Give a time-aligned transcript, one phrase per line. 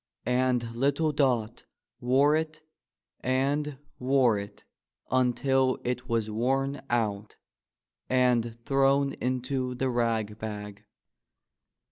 [0.25, 1.65] And little Dot
[1.99, 2.63] wore it
[3.19, 4.63] and wore it
[5.11, 7.35] until it was worn out
[8.09, 10.85] and thrown into the rag bag.